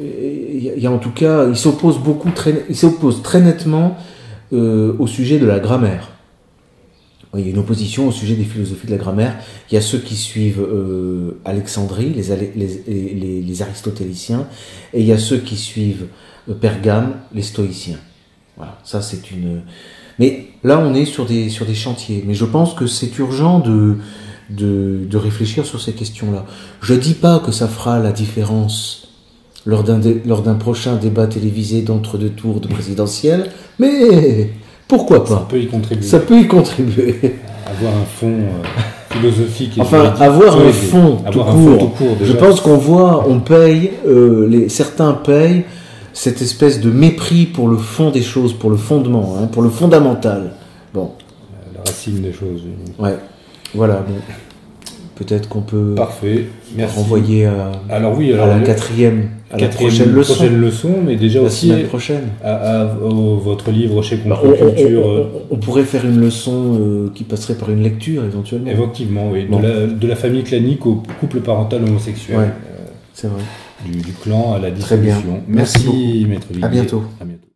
il 0.00 0.62
y 0.64 0.70
a- 0.70 0.74
il 0.74 0.82
y 0.82 0.86
a 0.86 0.90
en 0.90 0.98
tout 0.98 1.10
cas, 1.10 1.46
il 1.48 1.56
s'oppose 1.56 1.98
beaucoup, 1.98 2.30
très, 2.30 2.64
il 2.68 2.76
s'oppose 2.76 3.22
très 3.22 3.40
nettement 3.40 3.96
euh, 4.52 4.94
au 4.98 5.06
sujet 5.06 5.38
de 5.38 5.46
la 5.46 5.58
grammaire. 5.58 6.10
Il 7.36 7.44
y 7.44 7.48
a 7.48 7.50
une 7.50 7.58
opposition 7.58 8.08
au 8.08 8.12
sujet 8.12 8.34
des 8.34 8.44
philosophies 8.44 8.86
de 8.86 8.92
la 8.92 8.96
grammaire. 8.96 9.36
Il 9.70 9.74
y 9.74 9.76
a 9.76 9.80
ceux 9.82 9.98
qui 9.98 10.14
suivent 10.16 10.62
euh, 10.62 11.38
Alexandrie, 11.44 12.10
les, 12.14 13.62
aristotéliciens, 13.62 14.46
et 14.94 15.00
il 15.00 15.06
y 15.06 15.12
a 15.12 15.18
ceux 15.18 15.38
qui 15.38 15.56
suivent 15.56 16.06
euh, 16.48 16.54
Pergame, 16.54 17.16
les 17.34 17.42
stoïciens. 17.42 17.98
Voilà, 18.56 18.78
ça 18.84 19.02
c'est 19.02 19.30
une. 19.30 19.62
Mais 20.18 20.46
là, 20.64 20.78
on 20.78 20.94
est 20.94 21.04
sur 21.04 21.26
des, 21.26 21.50
sur 21.50 21.66
des 21.66 21.74
chantiers. 21.74 22.24
Mais 22.26 22.32
je 22.34 22.46
pense 22.46 22.72
que 22.72 22.86
c'est 22.86 23.18
urgent 23.18 23.58
de, 23.58 23.96
de, 24.50 25.00
de 25.10 25.16
réfléchir 25.16 25.64
sur 25.66 25.80
ces 25.80 25.92
questions-là. 25.92 26.44
Je 26.80 26.94
dis 26.94 27.14
pas 27.14 27.38
que 27.40 27.52
ça 27.52 27.68
fera 27.68 27.98
la 27.98 28.12
différence 28.12 29.08
lors 29.64 29.82
d'un 29.82 30.54
prochain 30.54 30.94
débat 30.94 31.26
télévisé 31.26 31.82
d'entre-deux 31.82 32.28
tours 32.30 32.60
de 32.60 32.68
présidentielle, 32.68 33.50
mais 33.80 34.50
pourquoi 34.86 35.24
Ça 35.26 35.34
pas? 35.36 35.46
peut 35.50 35.58
y 35.60 35.66
contribuer. 35.66 36.06
Ça 36.06 36.20
peut 36.20 36.38
y 36.38 36.46
contribuer. 36.46 37.16
Avoir 37.66 37.92
un 37.96 38.04
fond 38.04 38.28
euh, 38.32 38.62
philosophique 39.10 39.76
et 39.76 39.80
Enfin, 39.80 40.14
avoir 40.20 40.56
un 40.60 40.70
fond 40.70 41.16
tout 41.16 41.40
Avoir 41.40 41.48
un 41.48 41.52
fond 41.52 41.76
court. 41.78 41.78
tout 41.78 42.04
court, 42.04 42.16
Je 42.22 42.32
pense 42.32 42.60
qu'on 42.60 42.76
voit, 42.76 43.26
on 43.28 43.40
paye, 43.40 43.90
euh, 44.06 44.46
les, 44.48 44.68
certains 44.68 45.14
payent 45.14 45.64
cette 46.12 46.40
espèce 46.40 46.80
de 46.80 46.90
mépris 46.90 47.46
pour 47.46 47.66
le 47.68 47.76
fond 47.76 48.10
des 48.12 48.22
choses, 48.22 48.52
pour 48.52 48.70
le 48.70 48.76
fondement, 48.76 49.36
hein, 49.42 49.48
pour 49.48 49.62
le 49.62 49.68
fondamental. 49.68 50.52
Bon, 50.94 51.10
La 51.74 51.80
racine 51.80 52.22
des 52.22 52.32
choses. 52.32 52.62
ouais, 53.00 53.16
voilà. 53.76 54.04
Bon. 54.08 54.14
Peut-être 55.14 55.48
qu'on 55.48 55.62
peut 55.62 55.94
Parfait. 55.96 56.44
Merci. 56.76 56.96
renvoyer 56.98 57.46
à, 57.46 57.72
Alors 57.88 58.18
oui, 58.18 58.34
à 58.34 58.46
la 58.46 58.60
quatrième, 58.60 59.30
à 59.50 59.56
la 59.56 59.68
prochaine 59.68 60.12
leçon, 60.12 60.34
prochaine 60.34 60.60
leçon, 60.60 60.90
mais 61.06 61.16
déjà 61.16 61.40
la 61.40 61.46
aussi 61.46 61.68
semaine 61.68 61.86
prochaine. 61.86 62.24
à, 62.44 62.84
votre 63.02 63.70
livre 63.70 64.02
chez 64.02 64.16
Bah, 64.16 64.38
on, 64.42 64.48
on- 64.48 64.50
Contre-Culture. 64.52 65.06
on- 65.06 65.16
euh, 65.16 65.24
on- 65.52 65.56
pourrait 65.56 65.84
faire 65.84 66.04
une 66.04 66.20
leçon 66.20 66.78
euh, 66.78 67.10
qui 67.14 67.24
passerait 67.24 67.54
par 67.54 67.70
une 67.70 67.82
lecture 67.82 68.24
éventuellement. 68.24 68.70
Effectivement, 68.70 69.30
oui. 69.32 69.46
Bon. 69.48 69.60
De, 69.60 69.66
la, 69.66 69.86
de 69.86 70.06
la 70.06 70.16
famille 70.16 70.42
clanique 70.42 70.84
au 70.84 71.02
couple 71.18 71.40
parental 71.40 71.82
homosexuel. 71.84 72.36
Ouais. 72.36 72.44
euh, 72.44 72.84
C'est 73.14 73.28
vrai. 73.28 73.40
du, 73.86 73.92
du 73.98 74.12
clan 74.12 74.52
à 74.52 74.58
la 74.58 74.70
Très 74.70 74.98
bien. 74.98 75.16
Merci, 75.48 76.26
Maître 76.28 76.48
Villiers. 76.50 76.64
À 76.64 76.68
bientôt. 76.68 77.02
À 77.22 77.24
bientôt. 77.24 77.40